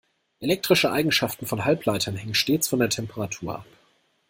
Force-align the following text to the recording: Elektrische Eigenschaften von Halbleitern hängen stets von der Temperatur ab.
Elektrische 0.39 0.91
Eigenschaften 0.91 1.45
von 1.45 1.63
Halbleitern 1.63 2.15
hängen 2.15 2.33
stets 2.33 2.67
von 2.67 2.79
der 2.79 2.89
Temperatur 2.89 3.57
ab. 3.57 3.67